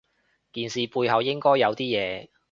[0.51, 2.29] 件事背後應該有啲嘢